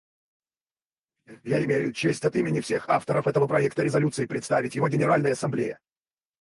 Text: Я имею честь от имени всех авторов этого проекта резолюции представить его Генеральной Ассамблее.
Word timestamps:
Я 1.45 1.63
имею 1.63 1.93
честь 1.93 2.25
от 2.25 2.35
имени 2.35 2.59
всех 2.61 2.89
авторов 2.89 3.27
этого 3.27 3.45
проекта 3.47 3.83
резолюции 3.83 4.25
представить 4.25 4.73
его 4.75 4.87
Генеральной 4.89 5.33
Ассамблее. 5.33 5.77